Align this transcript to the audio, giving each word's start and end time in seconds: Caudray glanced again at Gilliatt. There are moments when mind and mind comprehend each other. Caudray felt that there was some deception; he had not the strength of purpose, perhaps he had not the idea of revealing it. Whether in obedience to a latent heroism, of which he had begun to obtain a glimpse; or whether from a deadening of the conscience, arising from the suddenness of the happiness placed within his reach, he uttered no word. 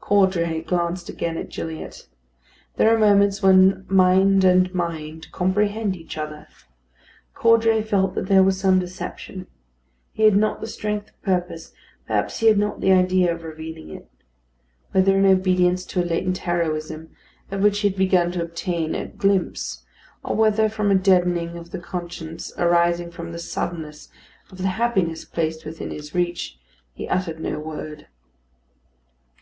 Caudray 0.00 0.60
glanced 0.60 1.08
again 1.08 1.38
at 1.38 1.48
Gilliatt. 1.48 2.08
There 2.76 2.94
are 2.94 2.98
moments 2.98 3.42
when 3.42 3.86
mind 3.88 4.44
and 4.44 4.74
mind 4.74 5.32
comprehend 5.32 5.96
each 5.96 6.18
other. 6.18 6.46
Caudray 7.32 7.80
felt 7.80 8.14
that 8.14 8.26
there 8.26 8.42
was 8.42 8.60
some 8.60 8.78
deception; 8.78 9.46
he 10.12 10.24
had 10.24 10.36
not 10.36 10.60
the 10.60 10.66
strength 10.66 11.08
of 11.08 11.22
purpose, 11.22 11.72
perhaps 12.06 12.40
he 12.40 12.48
had 12.48 12.58
not 12.58 12.82
the 12.82 12.92
idea 12.92 13.32
of 13.34 13.42
revealing 13.42 13.88
it. 13.88 14.10
Whether 14.92 15.16
in 15.16 15.24
obedience 15.24 15.86
to 15.86 16.02
a 16.02 16.04
latent 16.04 16.36
heroism, 16.36 17.08
of 17.50 17.62
which 17.62 17.78
he 17.80 17.88
had 17.88 17.96
begun 17.96 18.30
to 18.32 18.42
obtain 18.42 18.94
a 18.94 19.06
glimpse; 19.06 19.86
or 20.22 20.36
whether 20.36 20.68
from 20.68 20.90
a 20.90 20.94
deadening 20.96 21.56
of 21.56 21.70
the 21.70 21.80
conscience, 21.80 22.52
arising 22.58 23.10
from 23.10 23.32
the 23.32 23.38
suddenness 23.38 24.10
of 24.50 24.58
the 24.58 24.68
happiness 24.68 25.24
placed 25.24 25.64
within 25.64 25.90
his 25.90 26.14
reach, 26.14 26.58
he 26.92 27.08
uttered 27.08 27.40
no 27.40 27.58
word. 27.58 28.06